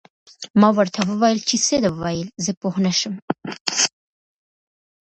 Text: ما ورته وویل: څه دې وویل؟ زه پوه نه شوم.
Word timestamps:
ما 0.59 0.69
ورته 0.77 0.99
وویل: 1.03 1.39
څه 1.67 1.75
دې 1.83 1.89
وویل؟ 1.91 2.29
زه 2.45 2.51
پوه 2.61 2.77
نه 2.85 2.91
شوم. 2.99 3.15